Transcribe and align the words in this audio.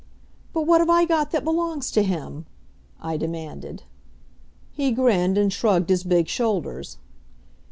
"But 0.51 0.63
what 0.63 0.81
have 0.81 0.89
I 0.89 1.05
got 1.05 1.29
that 1.29 1.43
belongs 1.43 1.91
to 1.91 2.01
him?" 2.01 2.47
I 2.99 3.17
demanded. 3.17 3.83
He 4.71 4.91
grinned 4.93 5.37
and 5.37 5.53
shrugged 5.53 5.91
his 5.91 6.03
big 6.03 6.27
shoulders. 6.27 6.97